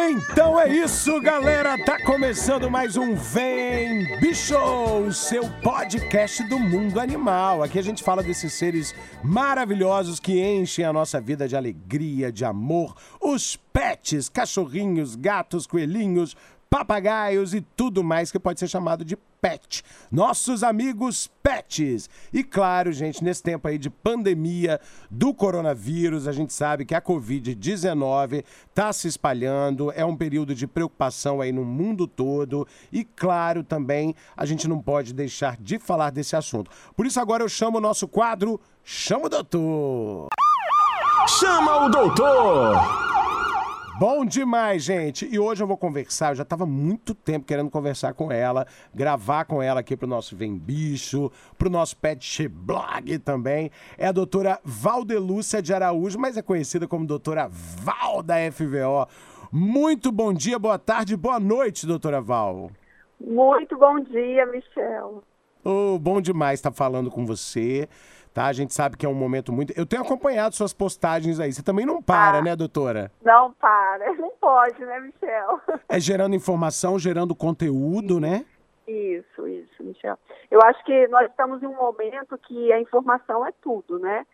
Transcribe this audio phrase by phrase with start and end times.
[0.00, 1.76] Então é isso, galera.
[1.84, 7.64] Tá começando mais um Vem Bicho, o seu podcast do mundo animal.
[7.64, 8.94] Aqui a gente fala desses seres
[9.24, 12.94] maravilhosos que enchem a nossa vida de alegria, de amor.
[13.20, 16.36] Os pets, cachorrinhos, gatos, coelhinhos,
[16.70, 19.82] papagaios e tudo mais que pode ser chamado de pet.
[20.10, 22.08] Nossos amigos pets.
[22.32, 27.00] E claro, gente, nesse tempo aí de pandemia do coronavírus, a gente sabe que a
[27.00, 32.66] Covid-19 está se espalhando, é um período de preocupação aí no mundo todo.
[32.92, 36.70] E claro, também a gente não pode deixar de falar desse assunto.
[36.96, 40.28] Por isso agora eu chamo o nosso quadro Chama o Doutor.
[41.26, 43.07] Chama o doutor!
[43.98, 45.28] Bom demais, gente!
[45.28, 48.64] E hoje eu vou conversar, eu já estava muito tempo querendo conversar com ela,
[48.94, 53.72] gravar com ela aqui pro nosso Vem Bicho, pro nosso Pet Blog também.
[53.96, 59.08] É a doutora Valdelúcia de Araújo, mas é conhecida como doutora Val da FVO.
[59.50, 62.70] Muito bom dia, boa tarde, boa noite, doutora Val.
[63.20, 65.24] Muito bom dia, Michel.
[65.64, 67.88] Oh, bom demais estar falando com você.
[68.32, 68.46] Tá?
[68.46, 69.72] A gente sabe que é um momento muito.
[69.76, 71.52] Eu tenho acompanhado suas postagens aí.
[71.52, 72.42] Você também não para, Ah.
[72.42, 73.10] né, doutora?
[73.22, 75.60] Não para, não pode, né, Michel?
[75.88, 78.44] É gerando informação, gerando conteúdo, né?
[78.86, 80.16] Isso, isso, Michel.
[80.50, 84.24] Eu acho que nós estamos em um momento que a informação é tudo, né?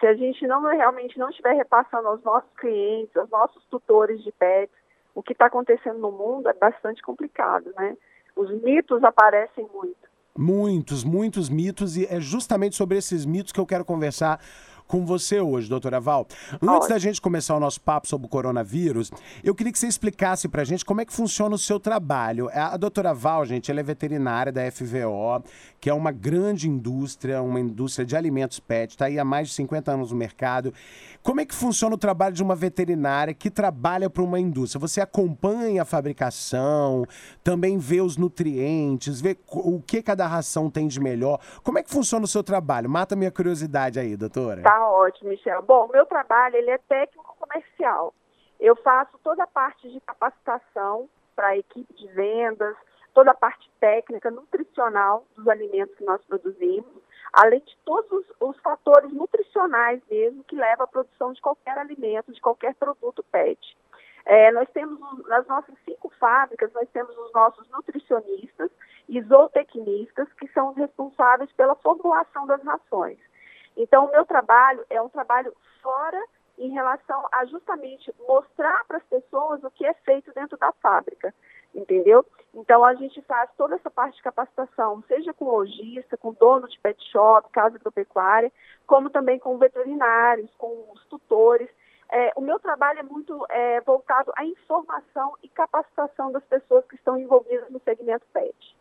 [0.00, 4.32] Se a gente não realmente não estiver repassando aos nossos clientes, aos nossos tutores de
[4.32, 4.74] pets,
[5.14, 7.96] o que está acontecendo no mundo é bastante complicado, né?
[8.34, 10.10] Os mitos aparecem muito.
[10.36, 14.40] Muitos, muitos mitos, e é justamente sobre esses mitos que eu quero conversar
[14.92, 16.26] com você hoje, doutora Val.
[16.60, 19.10] Antes da gente começar o nosso papo sobre o coronavírus,
[19.42, 22.50] eu queria que você explicasse pra gente como é que funciona o seu trabalho.
[22.52, 25.42] A a doutora Val, gente, ela é veterinária da FVO,
[25.80, 29.54] que é uma grande indústria, uma indústria de alimentos pet, está aí há mais de
[29.54, 30.74] 50 anos no mercado.
[31.22, 34.80] Como é que funciona o trabalho de uma veterinária que trabalha para uma indústria?
[34.80, 37.06] Você acompanha a fabricação,
[37.44, 41.38] também vê os nutrientes, vê o que cada ração tem de melhor.
[41.62, 42.90] Como é que funciona o seu trabalho?
[42.90, 44.62] Mata minha curiosidade aí, doutora.
[44.62, 45.62] Tá ótimo, Michel.
[45.62, 48.14] Bom, meu trabalho ele é técnico comercial.
[48.60, 52.76] Eu faço toda a parte de capacitação para a equipe de vendas,
[53.12, 56.86] toda a parte técnica, nutricional dos alimentos que nós produzimos,
[57.32, 62.32] além de todos os, os fatores nutricionais mesmo que levam à produção de qualquer alimento,
[62.32, 63.76] de qualquer produto PET.
[64.24, 68.70] É, nós temos os- nas nossas cinco fábricas, nós temos os nossos nutricionistas
[69.08, 73.18] e zootecnistas, que são responsáveis pela formulação das rações.
[73.76, 76.22] Então, o meu trabalho é um trabalho fora
[76.58, 81.34] em relação a justamente mostrar para as pessoas o que é feito dentro da fábrica,
[81.74, 82.24] entendeu?
[82.54, 86.78] Então, a gente faz toda essa parte de capacitação, seja com lojista, com dono de
[86.80, 88.52] pet shop, casa agropecuária,
[88.86, 91.68] como também com veterinários, com os tutores.
[92.10, 96.94] É, o meu trabalho é muito é, voltado à informação e capacitação das pessoas que
[96.94, 98.76] estão envolvidas no segmento pet.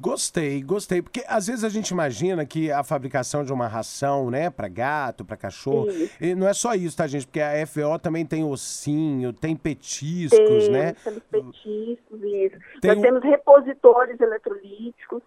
[0.00, 1.00] Gostei, gostei.
[1.00, 5.24] Porque às vezes a gente imagina que a fabricação de uma ração, né, para gato,
[5.24, 5.88] para cachorro,
[6.20, 7.26] e não é só isso, tá, gente?
[7.26, 10.92] Porque a FO também tem ossinho, tem petiscos, Tem, né?
[11.02, 12.56] temos petiscos, isso.
[12.80, 15.22] Tem nós temos repositores eletrolíticos,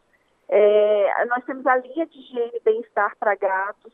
[0.47, 3.88] é, nós temos a linha de higiene e bem-estar para gatos,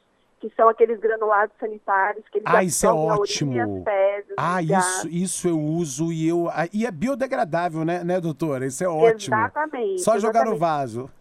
[0.50, 3.51] que são aqueles granulados sanitários que eles Ah, isso é ótimo.
[3.79, 6.50] as fezes Ah, isso, isso eu uso e eu.
[6.50, 8.66] ah, E é biodegradável, né, né, doutora?
[8.66, 9.35] Isso é ótimo.
[9.35, 10.01] Exatamente.
[10.01, 10.59] Só jogar no exatamente.
[10.59, 11.11] vaso.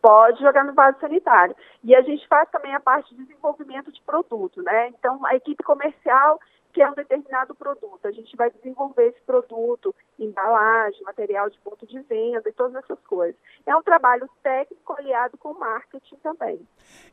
[0.00, 1.56] Pode jogar no vaso sanitário.
[1.82, 4.88] E a gente faz também a parte de desenvolvimento de produto, né?
[4.88, 6.38] Então, a equipe comercial
[6.72, 8.06] quer um determinado produto.
[8.06, 12.98] A gente vai desenvolver esse produto, embalagem, material de ponto de venda e todas essas
[13.06, 13.36] coisas.
[13.66, 16.60] É um trabalho técnico aliado com marketing também.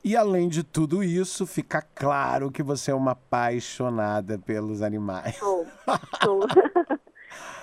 [0.04, 5.38] E além de tudo isso, fica claro que você é uma apaixonada pelos animais.
[5.38, 5.66] Sou.
[6.24, 6.42] Sou.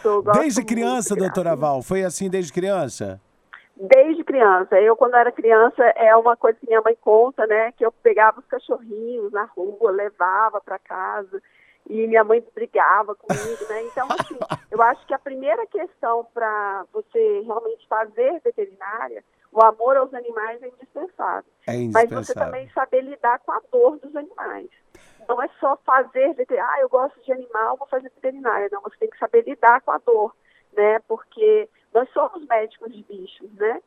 [0.03, 1.55] Sou, Desde muito criança, de doutora.
[1.55, 1.81] Val?
[1.81, 3.21] Foi assim desde criança?
[3.77, 4.81] Desde criança.
[4.81, 7.71] Eu, quando era criança, é uma coisa que minha mãe conta, né?
[7.73, 11.41] Que eu pegava os cachorrinhos na rua, levava para casa
[11.89, 13.83] e minha mãe brigava comigo, né?
[13.85, 14.39] Então, assim,
[14.71, 20.63] eu acho que a primeira questão para você realmente fazer veterinária, o amor aos animais
[20.63, 21.51] é indispensável.
[21.67, 22.45] É Mas você indispensável.
[22.45, 24.69] também saber lidar com a dor dos animais.
[25.29, 28.69] Não é só fazer veterinária, ah, eu gosto de animal, vou fazer veterinária.
[28.73, 30.35] Não, você tem que saber lidar com a dor,
[30.73, 30.99] né?
[31.07, 33.81] Porque nós somos médicos de bichos, né?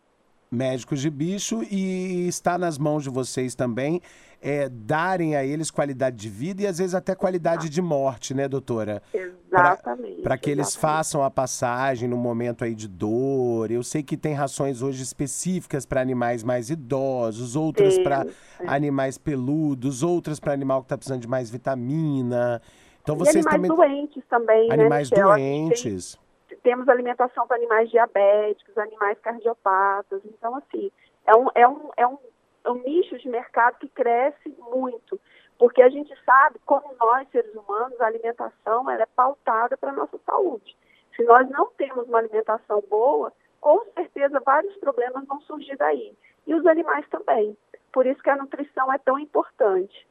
[0.55, 4.01] Médicos de bicho e está nas mãos de vocês também
[4.41, 8.47] é, darem a eles qualidade de vida e às vezes até qualidade de morte, né,
[8.47, 9.01] doutora?
[9.11, 10.21] Exatamente.
[10.21, 13.71] Para que eles façam a passagem no momento aí de dor.
[13.71, 18.67] Eu sei que tem rações hoje específicas para animais mais idosos, outras para é.
[18.67, 22.61] animais peludos, outras para animal que está precisando de mais vitamina.
[23.01, 25.31] Então E vocês animais também doentes também, animais né, Michel?
[25.31, 26.24] A gente tem- doentes.
[26.65, 30.19] Temos alimentação para animais diabéticos, animais cardiopatas.
[30.25, 30.91] Então, assim,
[31.23, 32.17] é um, é, um, é, um,
[32.63, 35.21] é um nicho de mercado que cresce muito.
[35.59, 39.95] Porque a gente sabe, como nós, seres humanos, a alimentação ela é pautada para a
[39.95, 40.75] nossa saúde.
[41.15, 43.31] Se nós não temos uma alimentação boa,
[43.61, 46.17] com certeza vários problemas vão surgir daí.
[46.47, 47.55] E os animais também.
[47.93, 50.07] Por isso que a nutrição é tão importante.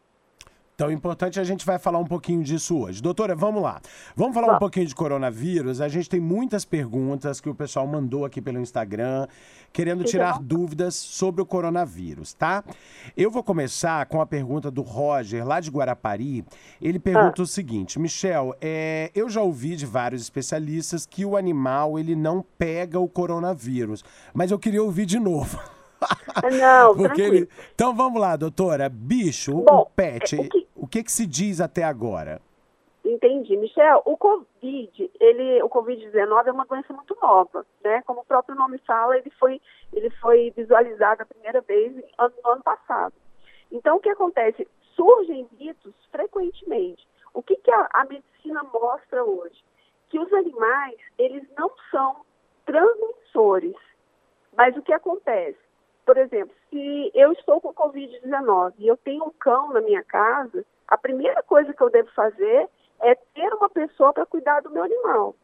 [0.75, 3.01] Então, importante, a gente vai falar um pouquinho disso hoje.
[3.01, 3.81] Doutora, vamos lá.
[4.17, 4.59] Vamos falar um Vamos.
[4.59, 5.81] pouquinho de coronavírus.
[5.81, 9.29] A gente tem muitas perguntas que o pessoal mandou aqui pelo Instagram,
[9.73, 12.65] querendo tirar dúvidas sobre o coronavírus, tá?
[13.17, 16.45] Eu vou começar com a pergunta do Roger, lá de Guarapari.
[16.83, 17.45] Ele pergunta Ah.
[17.45, 22.45] o seguinte, Michel, é, eu já ouvi de vários especialistas que o animal, ele não
[22.59, 25.57] pega o coronavírus, mas eu queria ouvir de novo.
[26.61, 27.35] Não, Porque tranquilo.
[27.37, 27.49] ele...
[27.75, 28.89] Então vamos lá, doutora.
[28.89, 32.41] Bicho, o Bom, pet, é, o que- o que que se diz até agora?
[33.05, 33.57] Entendi.
[33.57, 38.03] Michel, o Covid, ele, o Covid-19 é uma doença muito nova, né?
[38.07, 39.61] Como o próprio nome fala, ele foi,
[39.93, 43.13] ele foi visualizado a primeira vez no ano passado.
[43.71, 44.67] Então, o que acontece?
[44.97, 47.07] Surgem mitos frequentemente.
[47.35, 49.63] O que, que a, a medicina mostra hoje?
[50.09, 52.17] Que os animais, eles não são
[52.65, 53.75] transmissores.
[54.57, 55.59] Mas o que acontece?
[56.05, 60.65] Por exemplo, se eu estou com Covid-19 e eu tenho um cão na minha casa,
[60.87, 62.69] a primeira coisa que eu devo fazer
[63.01, 65.35] é ter uma pessoa para cuidar do meu animal.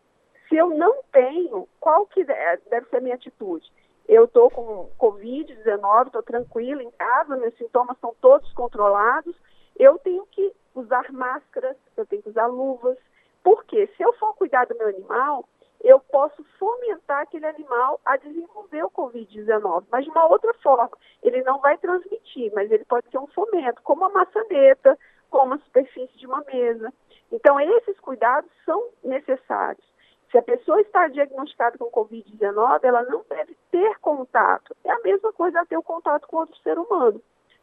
[0.49, 2.35] Se eu não tenho, qual que de-
[2.69, 3.73] deve ser a minha atitude?
[4.09, 9.35] Eu estou com Covid-19, estou tranquila em casa, meus sintomas estão todos controlados,
[9.79, 12.99] eu tenho que usar máscaras, eu tenho que usar luvas,
[13.43, 15.45] porque se eu for cuidar do meu animal,
[15.83, 20.91] eu posso fomentar aquele animal a desenvolver o Covid-19, mas de uma outra forma.
[21.23, 24.99] Ele não vai transmitir, mas ele pode ser um fomento, como a maçaneta,
[25.31, 26.93] como a superfície de uma mesa.
[27.33, 29.85] Então, esses cuidados são necessários.
[30.31, 34.77] Se a pessoa está diagnosticada com Covid-19, ela não deve ter contato.
[34.85, 37.21] É a mesma coisa ter o contato com outro ser humano,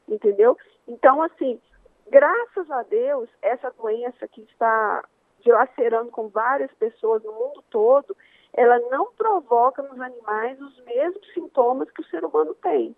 [0.07, 0.57] entendeu?
[0.87, 1.61] Então, assim,
[2.09, 5.03] graças a Deus, essa doença que está
[5.43, 8.15] dilacerando com várias pessoas no mundo todo,
[8.53, 12.95] ela não provoca nos animais os mesmos sintomas que o ser humano tem.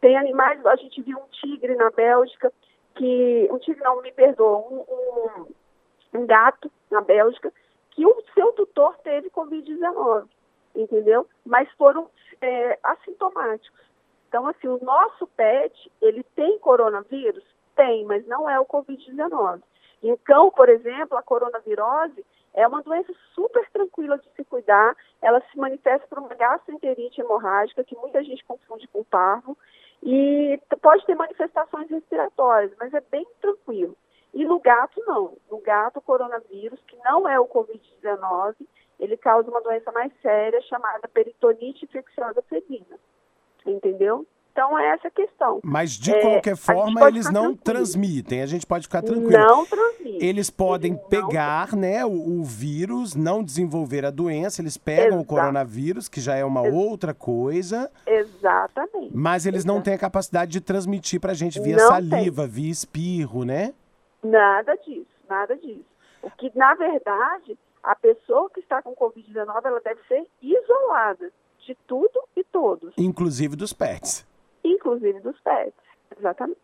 [0.00, 2.52] Tem animais, a gente viu um tigre na Bélgica,
[2.94, 7.52] que um tigre não me perdoa, um, um, um gato na Bélgica,
[7.90, 10.26] que o seu tutor teve Covid-19,
[10.74, 11.26] entendeu?
[11.44, 12.08] Mas foram
[12.40, 13.80] é, assintomáticos.
[14.28, 17.44] Então, assim, o nosso pet, ele tem coronavírus?
[17.74, 19.60] Tem, mas não é o Covid-19.
[20.02, 22.24] Em cão, por exemplo, a coronavirose
[22.54, 24.96] é uma doença super tranquila de se cuidar.
[25.20, 29.56] Ela se manifesta por uma gastroenterite hemorrágica, que muita gente confunde com parvo,
[30.02, 33.96] e pode ter manifestações respiratórias, mas é bem tranquilo.
[34.32, 35.36] E no gato, não.
[35.50, 38.54] No gato, o coronavírus, que não é o Covid-19,
[38.98, 42.98] ele causa uma doença mais séria chamada peritonite infecciosa felina.
[43.66, 44.26] Entendeu?
[44.52, 45.60] Então, é essa a questão.
[45.62, 47.60] Mas de É, qualquer a forma, eles não tranquilo.
[47.64, 48.42] transmitem.
[48.42, 49.30] A gente pode ficar tranquilo.
[49.32, 50.24] Não transmite.
[50.24, 55.20] Eles podem Eles pegar, né, o, o vírus, não desenvolver a doença, eles pegam o
[55.20, 55.24] Exato.
[55.26, 59.10] coronavírus, que já é uma outra coisa, Exatamente.
[59.14, 63.44] mas eles não têm a capacidade de transmitir pra gente via Não saliva, via espirro,
[63.44, 63.72] né?
[64.22, 65.84] Nada disso, nada disso.
[66.22, 71.30] O que, na verdade, a pessoa que está com Covid-19, ela deve ser isolada
[71.66, 74.26] de tudo e todos, Inclusive dos pets.
[74.64, 75.74] Inclusive dos pets.
[76.18, 76.58] Exatamente.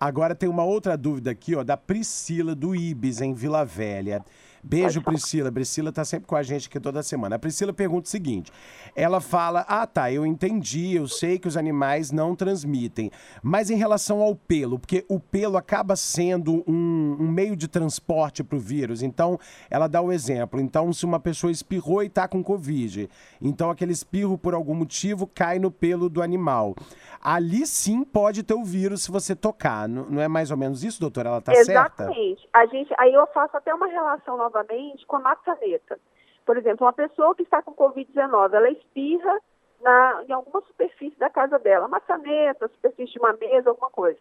[0.00, 4.24] Agora tem uma outra dúvida aqui, ó, da Priscila do Ibis, em Vila Velha.
[4.62, 5.00] Beijo.
[5.00, 5.50] Priscila.
[5.50, 7.36] Priscila tá sempre com a gente aqui toda semana.
[7.36, 8.52] A Priscila pergunta o seguinte:
[8.94, 13.10] ela fala: Ah, tá, eu entendi, eu sei que os animais não transmitem.
[13.42, 18.44] Mas em relação ao pelo, porque o pelo acaba sendo um, um meio de transporte
[18.44, 19.02] para o vírus.
[19.02, 19.38] Então,
[19.70, 20.60] ela dá o exemplo.
[20.60, 23.08] Então, se uma pessoa espirrou e tá com Covid,
[23.40, 26.74] então aquele espirro, por algum motivo, cai no pelo do animal.
[27.20, 29.88] Ali sim pode ter o vírus se você tocar.
[29.88, 31.28] Não não é mais ou menos isso, doutora?
[31.28, 31.72] Ela tá certa?
[31.72, 32.48] Exatamente.
[32.52, 35.98] A gente, aí eu faço até uma relação novamente com a maçaneta.
[36.44, 39.38] Por exemplo, uma pessoa que está com Covid-19, ela espirra
[39.82, 44.18] na, em alguma superfície da casa dela, maçaneta, superfície de uma mesa, alguma coisa.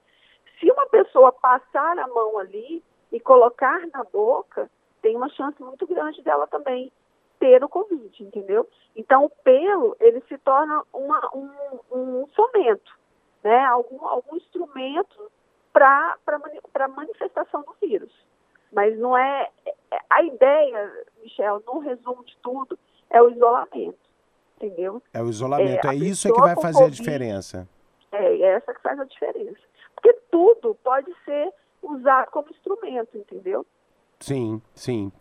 [0.60, 4.70] Se uma pessoa passar a mão ali e colocar na boca,
[5.02, 6.92] tem uma chance muito grande dela também
[7.40, 8.68] ter o Covid, entendeu?
[8.96, 11.50] Então, o pelo, ele se torna uma, um,
[11.92, 12.92] um fomento,
[13.44, 13.64] né?
[13.66, 15.32] Algum, algum instrumento
[15.72, 16.18] para
[16.76, 18.12] a manifestação do vírus.
[18.72, 19.50] Mas não é.
[20.10, 20.92] a ideia,
[21.24, 22.78] Michel, no resumo de tudo,
[23.10, 23.98] é o isolamento.
[24.58, 25.02] Entendeu?
[25.14, 27.70] É o isolamento, é, é isso é que vai fazer COVID, a diferença.
[28.12, 29.60] É, é essa que faz a diferença.
[29.94, 33.66] Porque tudo pode ser usado como instrumento, entendeu?
[34.20, 35.12] Sim, sim.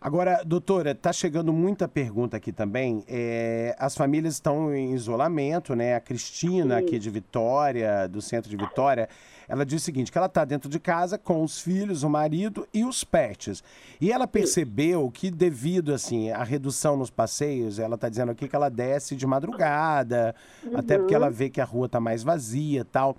[0.00, 3.02] Agora, doutora, está chegando muita pergunta aqui também.
[3.08, 5.94] É, as famílias estão em isolamento, né?
[5.94, 6.84] A Cristina, sim.
[6.84, 9.08] aqui de Vitória, do centro de Vitória,
[9.48, 12.66] ela diz o seguinte: que ela está dentro de casa com os filhos, o marido
[12.72, 13.62] e os pets.
[14.00, 18.56] E ela percebeu que, devido assim à redução nos passeios, ela está dizendo aqui que
[18.56, 20.34] ela desce de madrugada,
[20.64, 20.76] uhum.
[20.76, 23.16] até porque ela vê que a rua está mais vazia tal.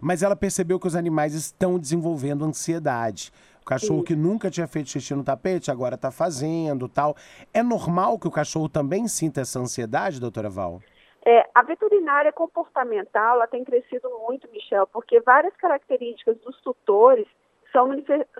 [0.00, 3.32] Mas ela percebeu que os animais estão desenvolvendo ansiedade.
[3.62, 7.16] O cachorro que nunca tinha feito xixi no tapete, agora está fazendo tal.
[7.52, 10.80] É normal que o cachorro também sinta essa ansiedade, doutora Val?
[11.28, 17.26] É, a veterinária comportamental ela tem crescido muito, Michel, porque várias características dos tutores
[17.72, 17.90] são,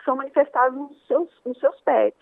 [0.04, 2.20] são manifestadas nos seus, nos seus pets.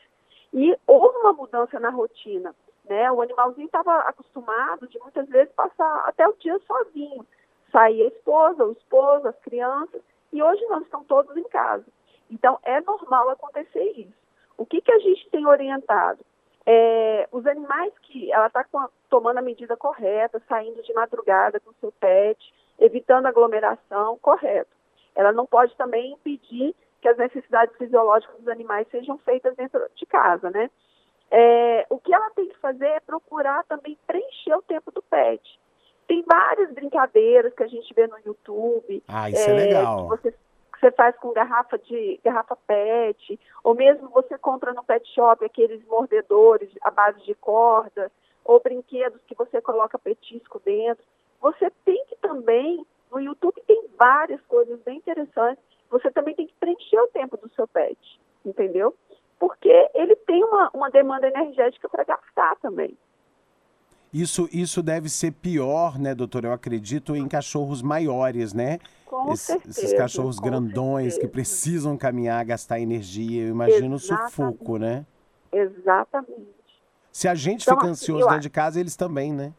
[0.54, 2.54] E houve uma mudança na rotina.
[2.88, 3.12] Né?
[3.12, 7.26] O animalzinho estava acostumado de muitas vezes passar até o dia sozinho.
[7.70, 10.00] Sair a esposa, o esposo, as crianças,
[10.32, 11.84] e hoje não estão todos em casa.
[12.30, 14.14] Então, é normal acontecer isso.
[14.56, 16.24] O que, que a gente tem orientado?
[16.66, 18.64] É, os animais que ela está
[19.10, 24.70] tomando a medida correta, saindo de madrugada com seu pet, evitando aglomeração, correto.
[25.14, 30.06] Ela não pode também impedir que as necessidades fisiológicas dos animais sejam feitas dentro de
[30.06, 30.70] casa, né?
[31.30, 35.60] É, o que ela tem que fazer é procurar também preencher o tempo do pet.
[36.06, 39.02] Tem várias brincadeiras que a gente vê no YouTube.
[39.08, 40.08] Ah, isso é, é legal.
[40.08, 40.34] Você
[40.84, 45.82] você faz com garrafa de garrafa PET, ou mesmo você compra no pet shop aqueles
[45.86, 48.12] mordedores à base de corda,
[48.44, 51.02] ou brinquedos que você coloca petisco dentro.
[51.40, 56.54] Você tem que também, no YouTube tem várias coisas bem interessantes, você também tem que
[56.60, 58.94] preencher o tempo do seu pet, entendeu?
[59.38, 62.94] Porque ele tem uma, uma demanda energética para gastar também.
[64.14, 66.44] Isso, isso deve ser pior, né, doutor?
[66.44, 68.78] Eu acredito em cachorros maiores, né?
[69.04, 71.20] Com Esse, certeza, esses cachorros grandões certeza.
[71.20, 73.42] que precisam caminhar, gastar energia.
[73.42, 74.32] Eu imagino Exatamente.
[74.32, 75.04] o sufoco, né?
[75.52, 76.54] Exatamente.
[77.10, 79.52] Se a gente então, fica assim, ansioso dentro de casa, eles também, né?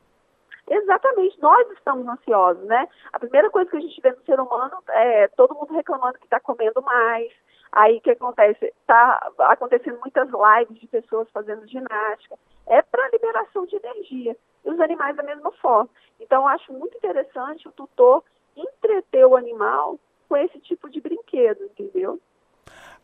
[0.69, 2.87] Exatamente, nós estamos ansiosos, né?
[3.11, 6.25] A primeira coisa que a gente vê no ser humano é todo mundo reclamando que
[6.25, 7.29] está comendo mais.
[7.75, 8.65] Aí o que acontece?
[8.65, 14.35] Está acontecendo muitas lives de pessoas fazendo ginástica é para liberação de energia.
[14.63, 15.89] E os animais da mesma forma.
[16.19, 18.23] Então, eu acho muito interessante o tutor
[18.55, 22.19] entreter o animal com esse tipo de brinquedo, entendeu?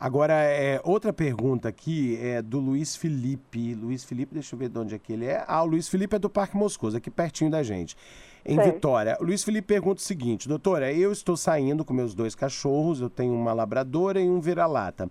[0.02, 3.72] Agora, é, outra pergunta aqui é do Luiz Felipe.
[3.72, 5.44] Luiz Felipe, deixa eu ver de onde é que ele é.
[5.46, 7.96] Ah, o Luiz Felipe é do Parque Moscoso, aqui pertinho da gente,
[8.44, 9.16] em Vitória.
[9.20, 13.08] O Luiz Felipe pergunta o seguinte: doutora, eu estou saindo com meus dois cachorros, eu
[13.08, 15.08] tenho uma labradora e um vira-lata.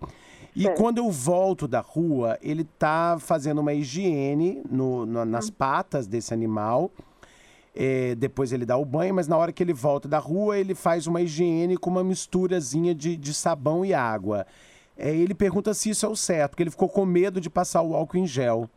[0.54, 0.74] E é.
[0.76, 5.54] quando eu volto da rua, ele tá fazendo uma higiene no, no, nas hum.
[5.58, 6.92] patas desse animal.
[7.74, 10.76] É, depois ele dá o banho, mas na hora que ele volta da rua, ele
[10.76, 14.46] faz uma higiene com uma misturazinha de, de sabão e água.
[15.04, 17.82] É, ele pergunta se isso é o certo, porque ele ficou com medo de passar
[17.82, 18.70] o álcool em gel.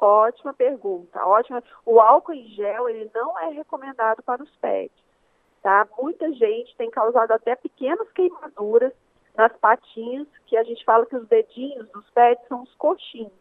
[0.00, 1.60] Ótima pergunta, ótima.
[1.84, 4.96] O álcool em gel ele não é recomendado para os pets,
[5.60, 5.88] tá?
[6.00, 8.92] Muita gente tem causado até pequenas queimaduras
[9.36, 13.32] nas patinhas, que a gente fala que os dedinhos dos pets são os coxinhos,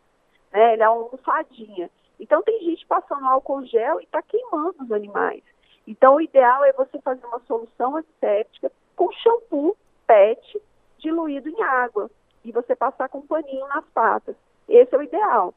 [0.52, 0.74] né?
[0.74, 1.92] Ele é uma almofadinha.
[2.20, 5.44] Então tem gente passando álcool gel e está queimando os animais.
[5.86, 10.60] Então o ideal é você fazer uma solução antisséptica com shampoo PET
[10.98, 12.10] diluído em água
[12.44, 14.36] e você passar com um paninho nas patas.
[14.68, 15.54] Esse é o ideal.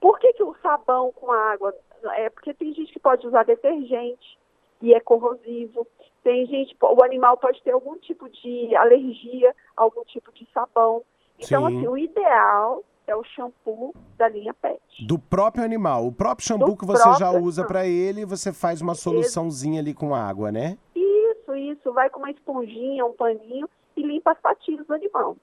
[0.00, 1.74] Por que, que o sabão com água?
[2.16, 4.38] É porque tem gente que pode usar detergente
[4.80, 5.86] e é corrosivo.
[6.22, 11.02] Tem gente, o animal pode ter algum tipo de alergia, algum tipo de sabão.
[11.38, 11.78] Então, Sim.
[11.78, 14.80] assim, o ideal é o shampoo da linha PET.
[15.06, 16.06] Do próprio animal.
[16.06, 19.94] O próprio shampoo Do que você já usa para ele, você faz uma soluçãozinha ali
[19.94, 20.76] com água, né?
[20.94, 21.92] Isso, isso.
[21.92, 25.36] Vai com uma esponjinha, um paninho e limpa as patinhas do animal.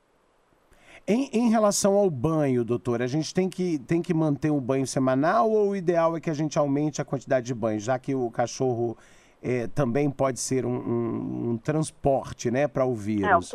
[1.07, 4.88] Em, em, relação ao banho, doutor, a gente tem que, tem que manter um banho
[4.88, 8.15] semanal ou o ideal é que a gente aumente a quantidade de banho, já que
[8.15, 8.97] o cachorro
[9.41, 13.53] é, também pode ser um, um, um transporte né, para o vírus?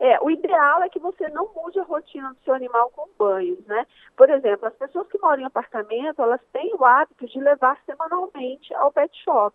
[0.00, 3.06] É, é, o ideal é que você não mude a rotina do seu animal com
[3.18, 3.86] banhos, né?
[4.16, 8.72] Por exemplo, as pessoas que moram em apartamento, elas têm o hábito de levar semanalmente
[8.72, 9.54] ao pet shop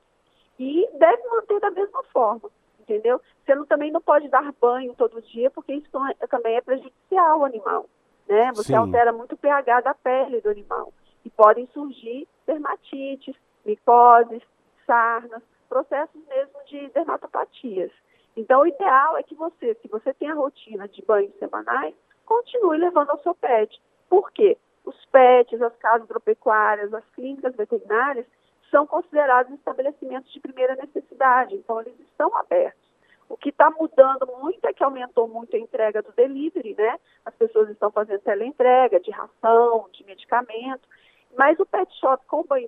[0.60, 2.48] e deve manter da mesma forma
[2.84, 3.20] entendeu?
[3.44, 5.90] Você não, também não pode dar banho todo dia, porque isso
[6.30, 7.90] também é prejudicial ao animal,
[8.28, 8.52] né?
[8.54, 8.76] Você Sim.
[8.76, 10.94] altera muito o pH da pele do animal.
[11.26, 13.34] e podem surgir dermatites,
[13.66, 14.42] micoses,
[14.86, 17.92] sarnas, processos mesmo de dermatopatias.
[18.36, 22.78] Então, o ideal é que você, se você tem a rotina de banhos semanais, continue
[22.78, 23.82] levando ao seu pet.
[24.10, 24.58] Por quê?
[24.84, 28.26] Os pets, as casas agropecuárias, as clínicas veterinárias
[28.74, 32.82] são considerados estabelecimentos de primeira necessidade, então eles estão abertos.
[33.30, 37.00] O que está mudando muito é que aumentou muito a entrega do delivery, né?
[37.24, 40.90] As pessoas estão fazendo teleentrega de ração, de medicamento,
[41.38, 42.68] mas o pet shop com banho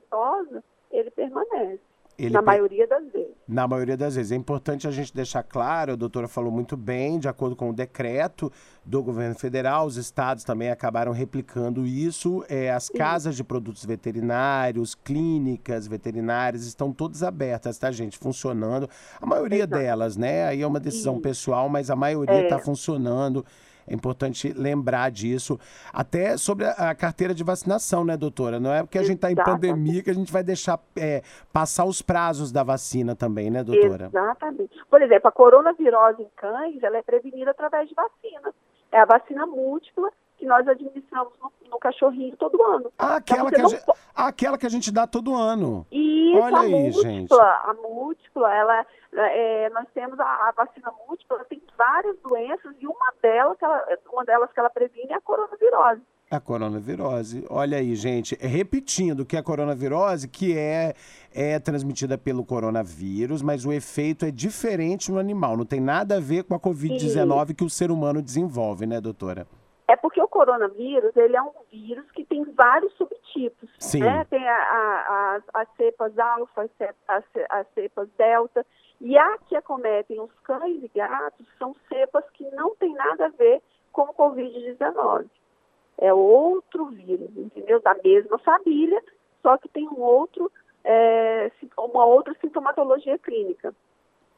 [0.91, 1.81] ele permanece.
[2.17, 3.35] Ele na maioria das vezes.
[3.47, 4.31] Na maioria das vezes.
[4.31, 7.73] É importante a gente deixar claro, a doutora falou muito bem, de acordo com o
[7.73, 8.51] decreto
[8.85, 12.45] do governo federal, os estados também acabaram replicando isso.
[12.47, 18.17] É, as casas de produtos veterinários, clínicas veterinárias, estão todas abertas, tá, gente?
[18.17, 18.89] Funcionando.
[19.19, 19.75] A maioria Exato.
[19.75, 20.45] delas, né?
[20.45, 21.21] Aí é uma decisão Sim.
[21.21, 22.59] pessoal, mas a maioria está é.
[22.59, 23.45] funcionando.
[23.87, 25.59] É importante lembrar disso.
[25.93, 28.59] Até sobre a carteira de vacinação, né, doutora?
[28.59, 31.21] Não é porque a gente está em pandemia que a gente vai deixar é,
[31.53, 34.05] passar os prazos da vacina também, né, doutora?
[34.05, 34.75] Exatamente.
[34.89, 38.53] Por exemplo, a coronavirose em cães, ela é prevenida através de vacina.
[38.91, 42.91] É a vacina múltipla que nós administramos no, no cachorrinho todo ano.
[42.97, 45.85] Ah, aquela, que a gente, aquela que a gente dá todo ano.
[45.91, 47.33] Isso, Olha a aí, múltipla, gente.
[47.33, 48.85] A múltipla, ela,
[49.17, 53.97] é, nós temos a, a, vacina múltipla, tem várias doenças e uma delas, que ela,
[54.11, 56.01] uma delas que ela previne é a coronavirose.
[56.29, 57.45] A coronavirose.
[57.49, 60.95] Olha aí, gente, repetindo que a coronavirose, que é,
[61.33, 65.55] é transmitida pelo coronavírus, mas o efeito é diferente no animal.
[65.55, 69.45] Não tem nada a ver com a Covid-19 que o ser humano desenvolve, né, doutora?
[69.87, 73.69] É porque o coronavírus, ele é um vírus que tem vários subtipos.
[73.77, 73.99] Sim.
[73.99, 74.25] Né?
[74.27, 76.67] Tem a, a, a, as cepas alfa,
[77.07, 78.65] as cepas delta,
[79.01, 83.29] e a que acometem os cães e gatos são cepas que não tem nada a
[83.29, 83.61] ver
[83.91, 85.25] com o Covid-19.
[85.97, 87.81] É outro vírus, entendeu?
[87.81, 89.01] Da mesma família,
[89.41, 90.51] só que tem um outro,
[90.83, 93.73] é, uma outra sintomatologia clínica.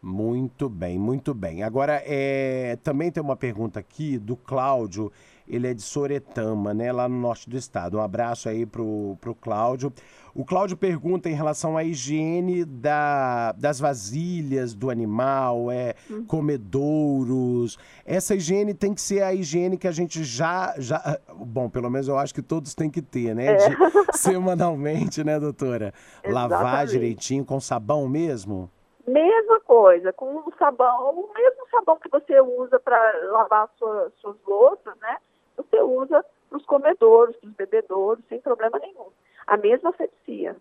[0.02, 1.64] Muito bem, muito bem.
[1.64, 5.12] Agora, é, também tem uma pergunta aqui do Cláudio
[5.48, 7.98] ele é de Soretama, né, lá no norte do estado.
[7.98, 9.92] Um abraço aí pro, pro Cláudio.
[10.36, 16.26] O Cláudio pergunta em relação à higiene da, das vasilhas do animal, é, hum.
[16.28, 17.80] comedouros.
[18.06, 21.20] Essa higiene tem que ser a higiene que a gente já, já.
[21.34, 23.56] Bom, pelo menos eu acho que todos têm que ter, né?
[23.56, 23.58] É.
[24.14, 25.92] semanalmente, né, doutora?
[26.24, 26.34] Exatamente.
[26.34, 28.70] Lavar direitinho com sabão mesmo?
[29.08, 33.00] Mesma coisa, com o sabão, o mesmo sabão que você usa para
[33.32, 35.18] lavar sua, suas louças, né?
[35.70, 39.08] Você usa para os comedouros, para os bebedouros, sem problema nenhum.
[39.46, 40.56] A mesma asepsia.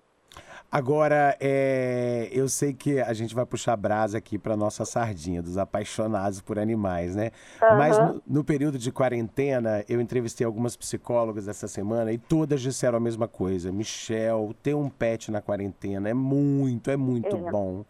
[0.71, 5.57] Agora, é, eu sei que a gente vai puxar brasa aqui para nossa sardinha, dos
[5.57, 7.31] apaixonados por animais, né?
[7.63, 7.77] Uhum.
[7.77, 12.99] Mas no, no, período de quarentena, eu entrevistei algumas psicólogas essa semana e todas disseram
[12.99, 13.71] a mesma coisa.
[13.71, 17.51] Michel, ter um pet na quarentena é muito, é muito é.
[17.51, 17.85] bom.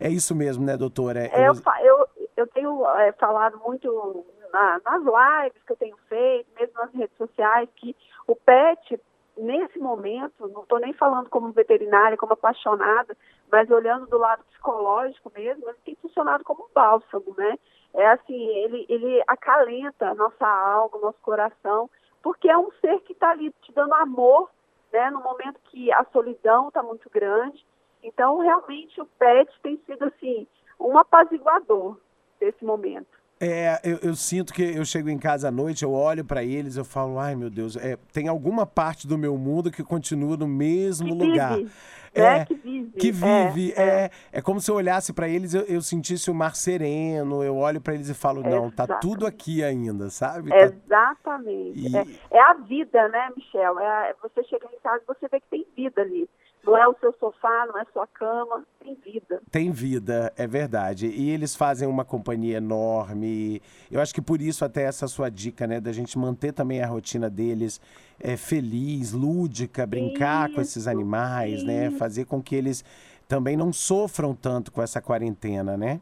[0.00, 1.26] É isso mesmo, né, doutora?
[1.26, 6.48] É, eu, eu, eu tenho é, falado muito na, nas lives que eu tenho feito,
[6.58, 9.00] mesmo nas redes sociais, que o PET,
[9.36, 13.16] nesse momento, não estou nem falando como veterinária, como apaixonada,
[13.50, 17.58] mas olhando do lado psicológico mesmo, ele tem funcionado como um bálsamo, né?
[17.94, 21.88] É assim, ele, ele acalenta a nossa alma, nosso coração,
[22.22, 24.50] porque é um ser que está ali te dando amor,
[24.92, 25.10] né?
[25.10, 27.64] No momento que a solidão está muito grande.
[28.02, 30.46] Então, realmente, o PET tem sido, assim,
[30.78, 31.96] um apaziguador
[32.38, 33.15] desse momento.
[33.38, 36.76] É, eu, eu, sinto que eu chego em casa à noite, eu olho para eles,
[36.76, 40.48] eu falo, ai meu Deus, é, tem alguma parte do meu mundo que continua no
[40.48, 41.56] mesmo que lugar.
[41.58, 41.70] Vive.
[42.14, 42.92] É, é, que vive.
[42.92, 43.74] Que vive.
[43.76, 44.10] É, é.
[44.32, 47.78] é como se eu olhasse para eles, eu, eu, sentisse o mar sereno, eu olho
[47.78, 50.48] para eles e falo, não, tá tudo aqui ainda, sabe?
[50.48, 50.56] Tá...
[50.56, 51.78] Exatamente.
[51.78, 51.94] E...
[51.94, 53.78] É, é, a vida, né, Michel?
[53.78, 56.26] É, você chega em casa e você vê que tem vida ali.
[56.66, 59.40] Não é o seu sofá, não é sua cama, tem vida.
[59.50, 61.06] Tem vida, é verdade.
[61.06, 63.62] E eles fazem uma companhia enorme.
[63.90, 66.86] Eu acho que por isso até essa sua dica, né, da gente manter também a
[66.86, 67.80] rotina deles
[68.18, 71.92] é, feliz, lúdica, brincar isso, com esses animais, né, isso.
[71.92, 72.84] né, fazer com que eles
[73.28, 76.00] também não sofram tanto com essa quarentena, né?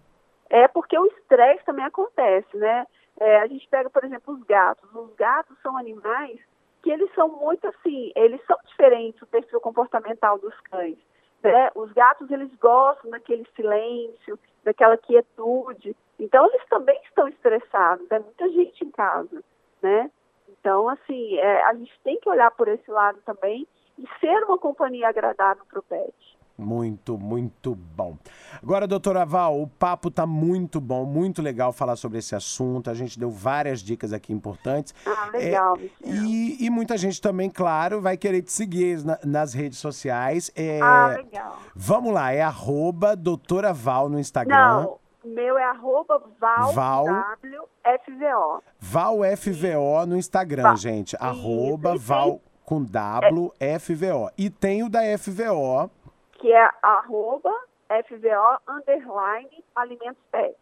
[0.49, 2.87] É porque o estresse também acontece, né?
[3.21, 4.89] É, a gente pega, por exemplo, os gatos.
[4.95, 6.41] Os gatos são animais
[6.85, 10.99] que eles são muito assim, eles são diferentes do perfil comportamental dos cães.
[11.43, 11.71] Né?
[11.75, 15.97] Os gatos, eles gostam daquele silêncio, daquela quietude.
[16.21, 18.07] Então, eles também estão estressados.
[18.11, 19.43] É muita gente em casa,
[19.83, 20.11] né?
[20.47, 23.67] Então, assim, é, a gente tem que olhar por esse lado também
[23.99, 26.39] e ser uma companhia agradável para o pet.
[26.57, 28.17] Muito, muito bom.
[28.63, 32.89] Agora, doutora Val, o papo tá muito bom, muito legal falar sobre esse assunto.
[32.89, 34.95] A gente deu várias dicas aqui importantes.
[35.05, 39.53] Ah, legal, é, e, e, muita gente também, claro, vai querer te seguir na, nas
[39.53, 40.51] redes sociais.
[40.55, 41.59] É, ah, legal.
[41.75, 44.57] Vamos lá, é arroba doutora Val no Instagram.
[44.57, 48.63] Não, meu é arroba Val, Val WFVO.
[48.79, 50.77] Val FVO no Instagram, Val.
[50.77, 51.17] gente.
[51.17, 53.77] Isso, arroba Val com W é.
[54.39, 55.91] E tem o da FVO
[56.39, 57.53] que é arroba
[57.89, 60.57] FVO underline alimentos pet.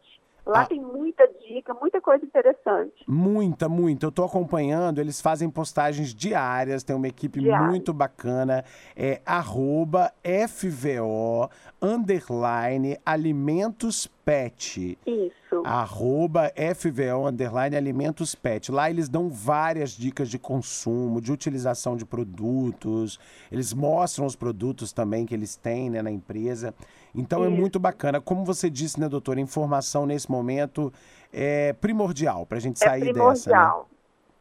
[0.45, 0.67] Lá ah.
[0.67, 3.05] tem muita dica, muita coisa interessante.
[3.07, 4.07] Muita, muita.
[4.07, 7.69] Eu estou acompanhando, eles fazem postagens diárias, tem uma equipe Diário.
[7.69, 8.65] muito bacana.
[8.97, 10.13] É arroba
[10.49, 11.49] FVO
[11.81, 14.99] underline alimentos pet.
[15.07, 15.63] Isso.
[15.65, 18.73] Arroba FVO underline alimentos pet.
[18.73, 23.19] Lá eles dão várias dicas de consumo, de utilização de produtos.
[23.51, 26.75] Eles mostram os produtos também que eles têm né, na empresa.
[27.14, 27.53] Então Isso.
[27.53, 28.20] é muito bacana.
[28.20, 30.92] Como você disse, né, doutora, informação nesse momento
[31.33, 33.33] é primordial para a gente é sair é primordial.
[33.33, 33.51] dessa.
[33.51, 33.85] Né?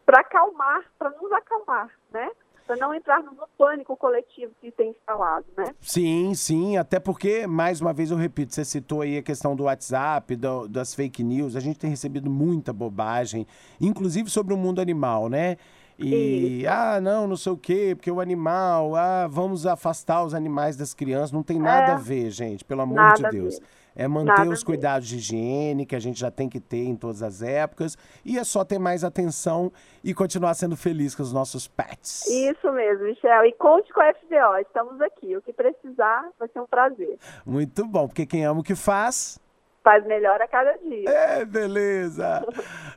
[0.06, 2.30] Para acalmar, para nos acalmar, né?
[2.72, 5.74] para não entrarmos no pânico coletivo que tem instalado, né?
[5.82, 9.64] Sim, sim, até porque, mais uma vez eu repito, você citou aí a questão do
[9.64, 13.46] WhatsApp, do, das fake news, a gente tem recebido muita bobagem,
[13.80, 15.58] inclusive sobre o mundo animal, né?
[16.02, 16.70] E, Isso.
[16.70, 20.94] ah, não, não sei o quê, porque o animal, ah, vamos afastar os animais das
[20.94, 21.32] crianças.
[21.32, 23.60] Não tem nada é, a ver, gente, pelo amor de Deus.
[23.96, 26.96] É manter nada os cuidados de higiene, que a gente já tem que ter em
[26.96, 27.98] todas as épocas.
[28.24, 29.72] E é só ter mais atenção
[30.04, 32.26] e continuar sendo feliz com os nossos pets.
[32.28, 33.46] Isso mesmo, Michel.
[33.46, 35.36] E conte com a FVO, estamos aqui.
[35.36, 37.18] O que precisar vai ser um prazer.
[37.46, 39.40] Muito bom, porque quem ama o que faz
[39.84, 41.10] faz melhor a cada dia.
[41.10, 42.46] É, beleza.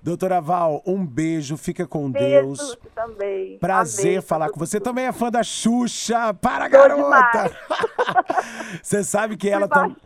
[0.03, 2.79] Doutora Val, um beijo, fica com beijo Deus.
[2.95, 3.59] também.
[3.59, 4.79] Prazer Amém, falar com você.
[4.79, 6.35] Também é fã da Xuxa.
[6.35, 7.51] Para, garota!
[8.83, 9.97] Você sabe que ela também.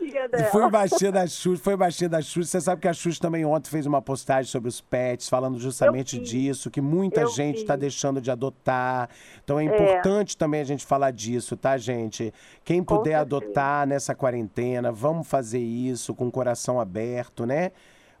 [0.51, 2.49] Foi baixinha da Xuxa, foi baixinha da Xuxa.
[2.49, 6.17] Você sabe que a Xuxa também ontem fez uma postagem sobre os pets, falando justamente
[6.19, 9.09] disso, que muita Eu gente está deixando de adotar.
[9.43, 10.37] Então é, é importante é.
[10.37, 12.33] também a gente falar disso, tá, gente?
[12.63, 17.71] Quem puder adotar nessa quarentena, vamos fazer isso com o coração coração aberto, né?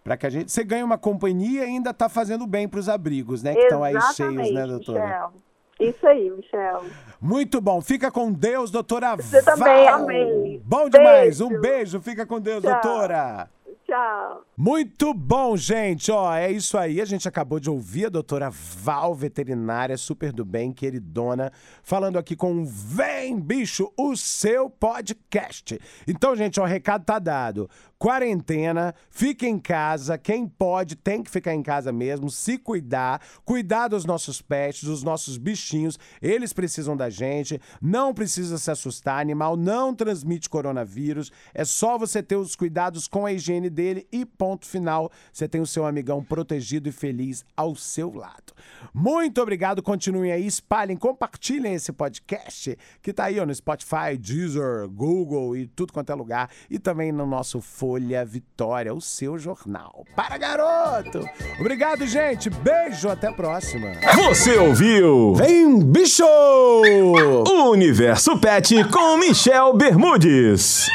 [0.03, 0.51] Para que a gente.
[0.51, 3.53] Você ganha uma companhia e ainda está fazendo bem para os abrigos, né?
[3.53, 5.05] Que estão aí cheios, né, doutora?
[5.05, 5.33] Michel.
[5.79, 6.83] Isso aí, Michel.
[7.21, 7.79] Muito bom.
[7.81, 9.55] Fica com Deus, doutora Você Val.
[9.55, 10.61] também, amém.
[10.65, 11.39] Bom demais.
[11.39, 11.45] Beijo.
[11.45, 12.01] Um beijo.
[12.01, 12.71] Fica com Deus, Tchau.
[12.71, 13.49] doutora.
[13.89, 14.43] Tchau.
[14.55, 16.11] Muito bom, gente.
[16.11, 17.01] Ó, é isso aí.
[17.01, 22.35] A gente acabou de ouvir a doutora Val, veterinária, super do bem, queridona, falando aqui
[22.35, 25.79] com Vem Bicho, o seu podcast.
[26.07, 27.67] Então, gente, ó, o recado tá dado.
[27.99, 30.17] Quarentena, fique em casa.
[30.17, 35.03] Quem pode tem que ficar em casa mesmo, se cuidar, cuidar dos nossos pets, dos
[35.03, 35.99] nossos bichinhos.
[36.21, 37.59] Eles precisam da gente.
[37.81, 39.19] Não precisa se assustar.
[39.19, 41.29] Animal não transmite coronavírus.
[41.53, 45.11] É só você ter os cuidados com a higiene dele e ponto final.
[45.33, 48.53] Você tem o seu amigão protegido e feliz ao seu lado.
[48.93, 49.83] Muito obrigado.
[49.83, 55.67] Continuem aí, espalhem, compartilhem esse podcast que tá aí ó, no Spotify, Deezer, Google e
[55.67, 56.49] tudo quanto é lugar.
[56.69, 57.59] E também no nosso
[57.89, 60.05] Folha Vitória, o seu jornal.
[60.15, 61.27] Para, garoto!
[61.59, 62.47] Obrigado, gente.
[62.47, 63.93] Beijo, até a próxima.
[64.27, 65.33] Você ouviu?
[65.33, 66.23] Vem, bicho!
[66.23, 70.85] O Universo Pet com Michel Bermudes.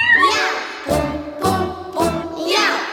[2.47, 2.85] Yeah.